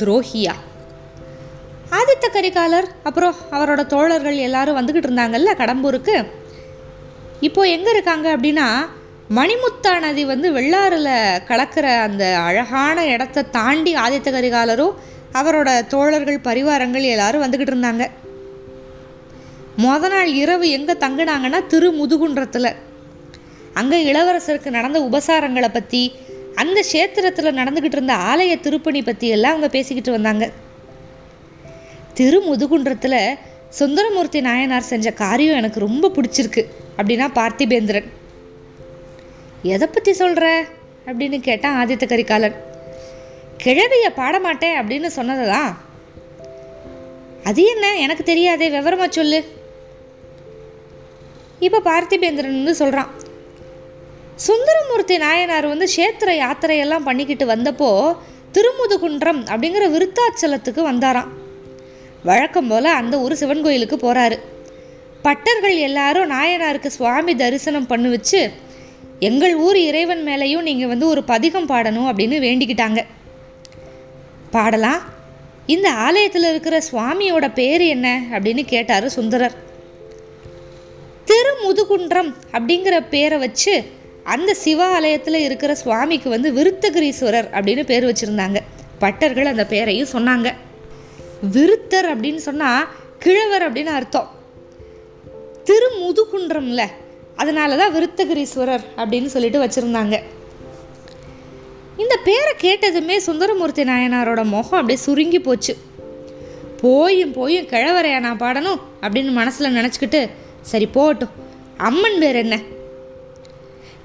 [0.00, 0.54] துரோகியா.
[1.98, 6.16] ஆதித்த கரிகாலர் அப்புறம் அவரோட தோழர்கள் எல்லாரும் வந்துக்கிட்டு இருந்தாங்கல்ல கடம்பூருக்கு.
[7.48, 8.68] இப்போ எங்கே இருக்காங்க அப்படின்னா
[9.38, 11.12] மணிமுத்தா நதி வந்து வெள்ளாறில்
[11.48, 14.96] கலக்கிற அந்த அழகான இடத்த தாண்டி ஆதித்த கரிகாலரும்
[15.40, 18.04] அவரோட தோழர்கள் பரிவாரங்கள் எல்லாரும் வந்துக்கிட்டு இருந்தாங்க.
[19.84, 22.70] மொத நாள் இரவு எங்கே தங்கினாங்கன்னா திருமுதுகுன்றத்தில்.
[23.80, 26.02] அங்கே இளவரசருக்கு நடந்த உபசாரங்களை பற்றி
[26.56, 30.50] அந்த க்ஷேத்திரத்தில் நடந்துக்கிட்டு இருந்த ஆலய திருப்பணி பற்றி எல்லாம் அவங்க பேசிக்கிட்டு வந்தாங்க.
[32.14, 36.62] திருமுதுகுன்றத்தில் சுந்தரமூர்த்தி நாயனார் செஞ்ச காரியம் எனக்கு ரொம்ப பிடிச்சிருக்கு
[36.96, 38.08] அப்படின்னா பார்த்திபேந்திரன்.
[39.62, 40.64] எதை பற்றி சொல்கிற
[41.06, 42.56] அப்படின்னு கேட்டான் ஆதித்த கரிகாலன்.
[43.64, 45.72] கிழவியை பாடமாட்டேன் அப்படின்னு சொன்னதுதான்.
[47.44, 47.96] அது என்ன?
[47.96, 49.44] எனக்கு தெரியாதே விவரமாக சொல்லு.
[51.58, 53.10] இப்போ பார்த்திபேந்திரன் சொல்கிறான்
[54.44, 57.90] சுந்தரமூர்த்தி நாயனார் வந்து க்ஷேத்திர யாத்திரையெல்லாம் பண்ணிக்கிட்டு வந்தப்போ
[58.54, 61.30] திருமுதுகுன்றம் அப்படிங்கிற விருத்தாச்சலத்துக்கு வந்தாராம்.
[62.22, 64.36] வழக்கம் போல் அந்த ஊர் சிவன் கோயிலுக்கு போகிறாரு
[65.24, 68.50] பட்டர்கள் எல்லாரும் நாயனாருக்கு சுவாமி தரிசனம் பண்ணி வச்சு
[69.20, 73.02] எங்கள் ஊர் இறைவன் மேலேயும் நீங்கள் வந்து ஒரு பதிகம் பாடணும் அப்படின்னு வேண்டிக்கிட்டாங்க.
[74.50, 75.02] பாடலாம்
[75.66, 78.22] இந்த ஆலயத்தில் இருக்கிற சுவாமியோட பேர் என்ன?
[78.30, 79.56] அப்படின்னு கேட்டார் சுந்தரர்.
[81.26, 83.94] திருமுதுகுன்றம் அப்படிங்கிற பேரை வச்சு
[84.26, 88.58] அந்த சிவாலயத்தில் இருக்கிற சுவாமிக்கு வந்து விருத்தகிரீஸ்வரர் அப்படின்னு பேர் வச்சுருந்தாங்க.
[89.00, 90.52] பட்டர்கள் அந்த பேரையும் சொன்னாங்க.
[91.52, 92.88] விருத்தர் அப்படின்னு சொன்னால்
[93.18, 94.30] கிழவர் அப்படின்னு அர்த்தம்.
[95.64, 96.82] திருமுதுகுன்றம்ல
[97.36, 100.22] அதனால தான் விருத்தகிரீஸ்வரர் அப்படின்னு சொல்லிட்டு வச்சுருந்தாங்க.
[101.96, 105.76] இந்த பேரை கேட்டதுமே சுந்தரமூர்த்தி நாயனாரோட முகம் அப்படியே சுருங்கி போச்சு.
[106.80, 110.30] போயும் போயும் கிழவரையா நான் பாடணும் அப்படின்னு மனசில் நினச்சிக்கிட்டு
[110.62, 111.34] சரி போகட்டும்.
[111.76, 112.58] அம்மன் பேர் என்ன?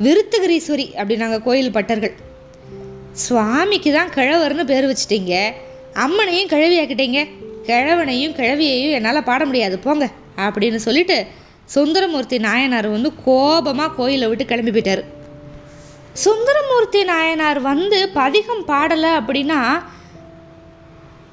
[0.05, 2.13] விருத்தகிரீஸ்வரி அப்படின்னாங்க கோயில் பட்டர்கள்.
[3.25, 5.35] சுவாமிக்கு தான் கிழவர்னு பேர் வச்சிட்டீங்க.
[6.05, 7.21] அம்மனையும் கிழவியாக்கிட்டீங்க.
[7.69, 9.75] கிழவனையும் கிழவியையும் என்னால் பாட முடியாது.
[9.85, 10.05] போங்க
[10.45, 11.17] அப்படின்னு சொல்லிட்டு
[11.75, 15.03] சுந்தரமூர்த்தி நாயனார் வந்து கோபமாக கோயிலை விட்டு கிளம்பி போயிட்டார்.
[16.23, 19.59] சுந்தரமூர்த்தி நாயனார் வந்து பதிகம் பாடலை அப்படின்னா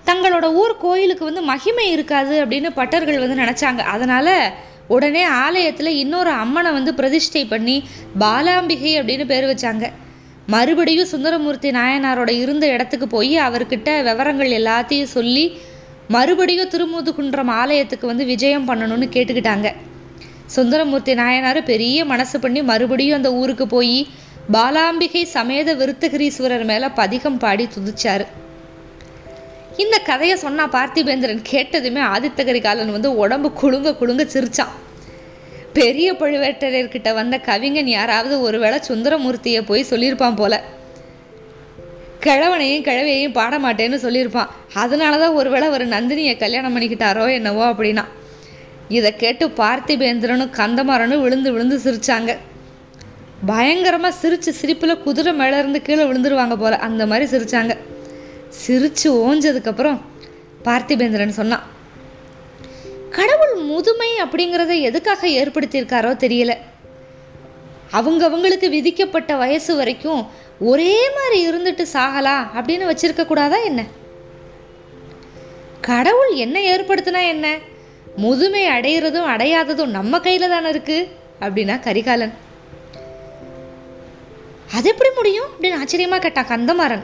[0.08, 3.82] தங்களோட ஊர் கோயிலுக்கு வந்து மகிமை இருக்காது அப்படின்னு பட்டர்கள் வந்து நினச்சாங்க.
[3.94, 4.34] அதனால்
[4.88, 7.76] உடனே ஆலயத்தில் இன்னொரு அம்மனை வந்து பிரதிஷ்டை பண்ணி
[8.20, 9.86] பாலாம்பிகை அப்படின்னு பேர் வச்சாங்க.
[10.54, 15.44] மறுபடியும் சுந்தரமூர்த்தி நாயனாரோட இருந்த இடத்துக்கு போய் அவர்கிட்ட விவரங்கள் எல்லாத்தையும் சொல்லி
[16.08, 19.70] மறுபடியும் திருமுதுகுன்றம் ஆலயத்துக்கு வந்து விஜயம் பண்ணணும்னு கேட்டுக்கிட்டாங்க.
[20.56, 23.98] சுந்தரமூர்த்தி நாயனார் பெரிய மனசு பண்ணி மறுபடியும் அந்த ஊருக்கு போய்
[24.52, 28.24] பாலாம்பிகை சமேத விருத்தகிரீஸ்வரர் மேலே பதிகம் பாடி துதிச்சார்.
[29.82, 34.72] இந்த கதையை சொன்னா பார்த்திபேந்திரன் கேட்டதுமே ஆதித்த கரிகாலன் வந்து உடம்பு குலுங்க குலுங்க சிரிச்சான்.
[35.76, 40.54] பெரிய பழுவேட்டரையர்கிட்ட வந்த கவிஞன் யாராவது ஒருவேளை சுந்தரமூர்த்தியை போய் சொல்லியிருப்பான் போல.
[42.24, 44.48] கிழவனையும் கிழவியையும் பாட மாட்டேன்னு சொல்லியிருப்பான்.
[44.82, 48.04] அதனால தான் ஒருவேளை ஒரு நந்தினியை கல்யாணம் பண்ணிக்கிட்டாரோ என்னவோ அப்படின்னா.
[48.88, 52.32] இதை கேட்டு பார்த்திபேந்திரனும் கந்தமாறனும் விழுந்து விழுந்து சிரிச்சாங்க.
[53.46, 56.76] பயங்கரமாக சிரிச்சு சிரிப்பில் குதிரை மேலே இருந்து கீழே விழுந்துருவாங்க போல.
[56.88, 57.74] அந்த மாதிரி சிரிச்சாங்க.
[58.50, 60.00] சிரிச்சு ஓஞ்சதுக்கப்புறம்
[60.64, 61.76] பார்த்திபேந்திரன் சொன்னான்
[63.10, 66.56] கடவுள் முதுமை அப்படிங்கிறத எதுக்காக ஏற்படுத்தியிருக்காரோ தெரியல.
[67.92, 70.26] அவங்கவங்களுக்கு விதிக்கப்பட்ட வயசு வரைக்கும்
[70.60, 73.84] ஒரே மாதிரி இருந்துட்டு சாகலாம் அப்படின்னு வச்சிருக்க கூடாதா என்ன?
[75.80, 77.58] கடவுள் என்ன ஏற்படுத்தினா என்ன?
[78.16, 81.08] முதுமை அடையிறதும் அடையாததும் நம்ம கையில் தானே இருக்கு?
[81.40, 82.32] அப்படின்னா கரிகாலன்.
[84.72, 85.46] அது எப்படி முடியும்?
[85.60, 87.02] அப்படின்னு ஆச்சரியமாக கேட்டான் கந்தமாறன்.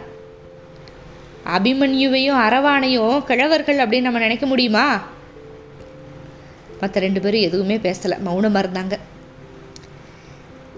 [1.44, 5.02] அபிமன்யுவையும் அரவானையும் கிழவர்கள் அப்படின்னு நம்ம நினைக்க முடியுமா?
[6.80, 8.18] மற்ற ரெண்டு பேரும் எதுவுமே பேசலை.
[8.18, 8.92] மௌனமாக இருந்தாங்க.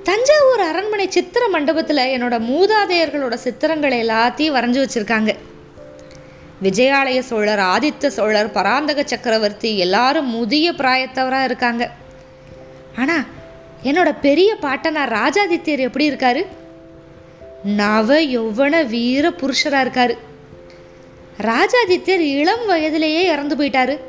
[0.03, 5.35] தஞ்சாவூர் அரண்மனை சித்திர மண்டபத்தில் என்னோட மூதாதையர்களோட சித்திரங்களை எல்லாத்தையும் வரைஞ்சி வச்சுருக்காங்க.
[6.63, 11.91] விஜயாலய சோழர் ஆதித்த சோழர் பராந்தக சக்கரவர்த்தி எல்லாரும் முதிய பிராயத்தவராக இருக்காங்க.
[12.99, 13.25] ஆனால்
[13.83, 16.47] என்னோட பெரிய பாட்டனார் ராஜாதித்யர் எப்படி இருக்காரு?
[17.63, 20.19] நவ யௌவன வீர புருஷராக இருக்காரு.
[21.39, 24.01] ராஜாதித்யர் இளம் வயதிலேயே இறந்து போயிட்டாரு.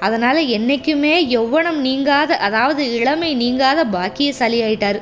[0.00, 5.00] அதனால் என்றைக்குமே யௌவனம் நீங்காத அதாவது இளமை நீங்காத பாக்கியசாலி ஆயிட்டார்.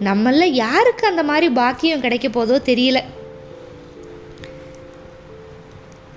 [0.00, 3.00] நம்மள யாருக்கு அந்த மாதிரி பாக்கியம் கிடைக்க போதோ தெரியல.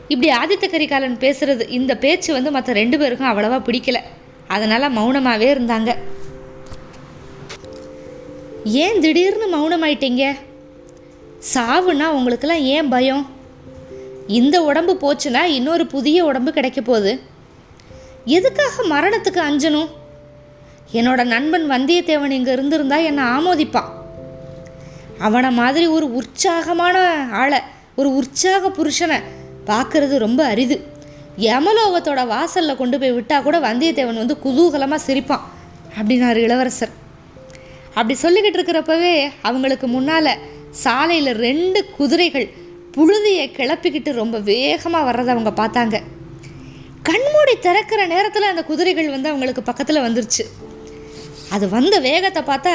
[0.07, 4.01] இப்படி ஆதித்த கரிகாலன் பேசுறது இந்த பேச்சு வந்து மற்ற ரெண்டு பேருக்கும் அவ்வளவா பிடிக்கல.
[4.47, 5.95] அதனால் மௌனமாகவே இருந்தாங்க.
[8.63, 10.35] ஏன் திடீர்னு மௌனமாயிட்டீங்க?
[11.53, 13.37] சாவுன்னா உங்களுக்கெல்லாம் ஏன் பயம்?
[14.27, 17.21] இந்த உடம்பு போச்சுன்னா இன்னொரு புதிய உடம்பு கிடைக்க போகுது.
[18.25, 19.88] எதுக்காக மரணத்துக்கு அஞ்சணும்?
[20.94, 23.89] என்னோட நண்பன் வந்தியத்தேவன் இங்கே இருந்திருந்தா என்னை ஆமோதிப்பான்.
[25.19, 26.97] அவனை மாதிரி ஒரு உற்சாகமான
[27.31, 27.59] ஆளை
[27.95, 29.21] ஒரு உற்சாக புருஷனை
[29.65, 30.88] பார்க்கறது ரொம்ப அரிது.
[31.39, 35.45] யமலோகத்தோட வாசலில் கொண்டு போய் விட்டால் கூட வந்தியத்தேவன் வந்து குதூகலமாக சிரிப்பான்.
[36.00, 36.89] அப்படின்னாரு இளவரசர்.
[37.94, 40.38] அப்படி சொல்லிக்கிட்டு இருக்கிறப்பவே அவங்களுக்கு முன்னால்
[40.71, 42.47] சாலையில் ரெண்டு குதிரைகள்
[42.98, 45.98] புழுதியை கிளப்பிக்கிட்டு ரொம்ப வேகமாக வர்றதை அவங்க பார்த்தாங்க.
[47.10, 50.44] கண்மூடி திறக்கிற நேரத்தில் அந்த குதிரைகள் வந்து அவங்களுக்கு பக்கத்தில் வந்துருச்சு.
[51.56, 52.74] அது வந்த வேகத்தை பார்த்தா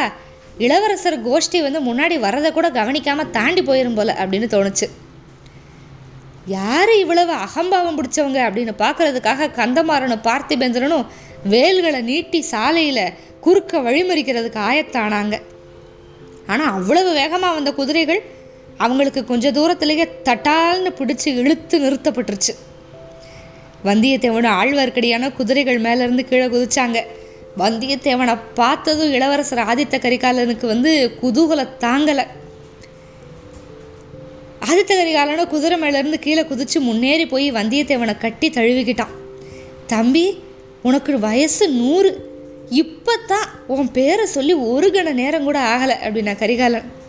[0.67, 4.87] இளவரசர் கோஷ்டி வந்து முன்னாடி வரதை கூட கவனிக்காமல் தாண்டி போயிடும் போல அப்படின்னு தோணுச்சு.
[6.57, 11.09] யார் இவ்வளவு அகம்பாவம் பிடிச்சவங்க அப்படின்னு பார்க்கறதுக்காக கந்தமாறனும் பார்த்திபேந்திரனும்
[11.55, 13.05] வேல்களை நீட்டி சாலையில்
[13.47, 15.37] குறுக்க வழிமறிக்கிறதுக்கு ஆயத்தானாங்க.
[16.53, 18.23] ஆனால் அவ்வளவு வேகமாக வந்த குதிரைகள்
[18.79, 22.55] அவங்களுக்கு கொஞ்ச தூரத்திலேயே தட்டால்னு பிடிச்சி இழுத்து நிறுத்தப்பட்டுருச்சு.
[23.85, 27.01] வந்தியத்தேவன் ஆழ்வார்க்கடியான குதிரைகள் மேலேருந்து கீழே குதிச்சாங்க.
[27.59, 32.27] வந்தியத்தேவனை பார்த்ததும் இளவரசர் ஆதித்த கரிகாலனுக்கு வந்து குதூகல தாங்கலை.
[34.61, 39.15] ஆதித்த கரிகாலனும் குதிரை மேலேருந்து கீழே குதிச்சு முன்னேறி போய் வந்தியத்தேவனை கட்டி தழுவிக்கிட்டான்.
[39.87, 40.43] தம்பி
[40.83, 42.31] உனக்கு வயசு நூறு.
[42.69, 47.01] இப்போ தான் உன் பேரை சொல்லி ஒரு கண நேரம் கூட ஆகலை அப்படின்னா கரிகாலன்.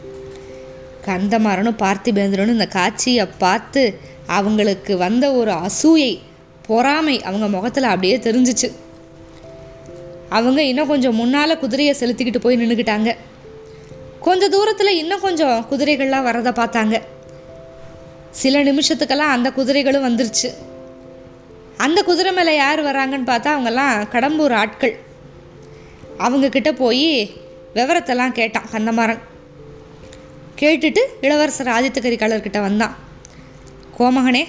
[1.05, 6.19] கந்தமாறனும் பார்த்திபேந்திரனும் இந்த காட்சியை பார்த்து அவங்களுக்கு வந்த ஒரு அசூயை
[6.67, 8.71] பொறாமை அவங்க முகத்தில் அப்படியே தெரிஞ்சிச்சு.
[10.29, 13.15] அவங்க இன்னும் கொஞ்சம் முன்னால் குதிரையை செலுத்திக்கிட்டு போய் நின்றுக்கிட்டாங்க
[14.19, 17.01] கொஞ்சம் தூரத்தில் இன்னும் கொஞ்சம் குதிரைகள்லாம் வரதை பார்த்தாங்க.
[18.31, 20.49] சில நிமிஷத்துக்கெல்லாம் அந்த குதிரைகளும் வந்துருச்சு.
[21.77, 24.95] அந்த குதிரை மேலே யார் வராங்கன்னு பார்த்தா அவங்கெல்லாம் கடம்பூர் ஆட்கள்.
[26.19, 27.29] அவங்கக்கிட்ட போய்
[27.75, 29.19] விவரத்தெல்லாம் கேட்டான் கந்தமாறன்.
[30.63, 32.93] கேட்டுட்டு இளவரசர் ஆதித்த கரிகாலர்கிட்ட வந்தான்.
[33.97, 34.43] கோமகனே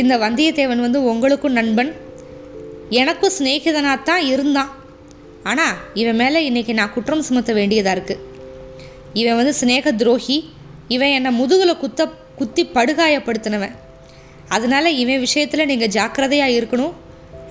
[0.00, 1.92] இந்த வந்தியத்தேவன் வந்து உங்களுக்கும் நண்பன்.
[3.00, 4.70] எனக்கும் சிநேகிதனாகத்தான் இருந்தான்.
[5.50, 8.22] ஆனால் இவன் மேலே இன்றைக்கி நான் குற்றம் சுமத்த வேண்டியதாக இருக்குது
[9.20, 10.36] இவன் வந்து சிநேக துரோகி.
[10.94, 12.08] இவன் என்னை முதுகில் குத்த
[12.38, 13.74] குத்தி படுகாயப்படுத்தினவன்.
[14.48, 16.94] அதனால் இவன் விஷயத்தில் நீங்கள் ஜாக்கிரதையாக இருக்கணும்.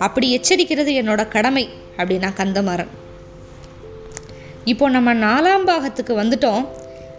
[0.06, 1.66] அப்படி எச்சரிக்கிறது என்னோட கடமை
[1.98, 2.92] அப்படின்னா கந்தமாறன்.
[4.72, 6.66] இப்போ நம்ம நாலாம் பாகத்துக்கு வந்துட்டோம்.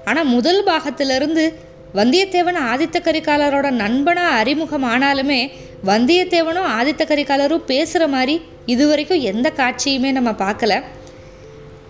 [0.05, 1.55] ஆனால் முதல் பாகத்திலிருந்து
[1.95, 5.51] வந்தியத்தேவன் ஆதித்த கரிகாலரோட நண்பனாக அறிமுகம் ஆனாலுமே
[5.87, 10.83] வந்தியத்தேவனும் ஆதித்த கரிகாலரும் பேசுகிற மாதிரி இதுவரைக்கும் எந்த காட்சியுமே நம்ம பார்க்கல.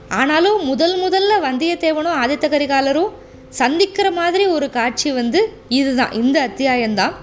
[0.09, 3.13] ஆனாலும் முதல் முதல்ல வந்தியத்தேவனும் ஆதித்த கரிகாலரும்
[3.49, 7.15] சந்திக்கிற மாதிரி ஒரு காட்சி வந்து இதுதான் இந்த அத்தியாயம்தான்.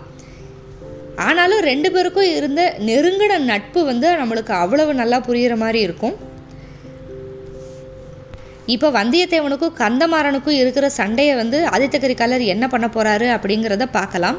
[1.16, 6.16] ஆனாலும் ரெண்டு பேருக்கும் இருந்த நெருங்கின நட்பு வந்து நம்மளுக்கு அவ்வளவு நல்லா புரிகிற மாதிரி இருக்கும்.
[8.66, 14.38] இப்போ வந்தியத்தேவனுக்கும் கந்தமாறனுக்கும் இருக்கிற சண்டையை வந்து ஆதித்த கரிகாலர் என்ன பண்ண போகிறாரு அப்படிங்கிறத பார்க்கலாம்.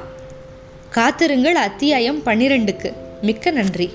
[0.90, 2.92] காத்திருங்கள் அத்தியாயம் பன்னிரெண்டுக்கு.
[3.22, 3.90] மிக்க நன்றி.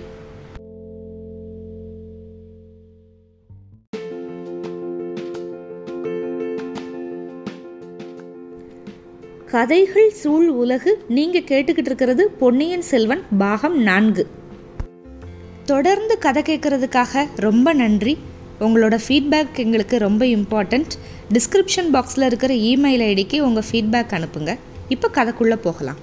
[9.45, 14.27] கதைகள் சூழ் உலகு நீங்க கேட்டுக்கிட்டு இருக்கிறது பொன்னியின் செல்வன் பாகம் நான்கு.
[15.65, 18.17] தொடர்ந்து கதை கேட்கறதுக்காக ரொம்ப நன்றி.
[18.59, 20.93] உங்களோட ஃபீட்பேக் எங்களுக்கு ரொம்ப இம்பார்ட்டண்ட்
[21.33, 24.57] டிஸ்கிரிப்ஷன் பாக்ஸில் இருக்கிற இமெயில் ஐடிக்கு உங்கள் ஃபீட்பேக் அனுப்புங்க.
[24.89, 25.99] இப்போ கதைக்குள்ளே போகலாம்.